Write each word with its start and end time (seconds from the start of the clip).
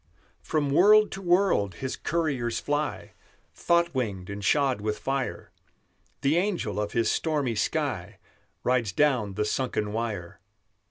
From 0.41 0.71
world 0.71 1.11
to 1.11 1.21
world 1.21 1.75
His 1.75 1.95
couriers 1.95 2.59
fly, 2.59 3.13
Thought 3.53 3.93
winged 3.93 4.31
and 4.31 4.43
shod 4.43 4.81
with 4.81 4.97
fire; 4.97 5.51
The 6.21 6.37
angel 6.37 6.79
of 6.81 6.93
His 6.93 7.11
stormy 7.11 7.53
sky 7.53 8.17
Rides 8.63 8.93
down 8.93 9.35
the 9.35 9.45
sunken 9.45 9.93
wire. 9.93 10.39